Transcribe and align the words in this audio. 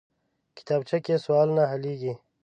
کتابچه 0.57 0.97
کې 1.05 1.15
سوالونه 1.25 1.63
حلېږي 1.71 2.13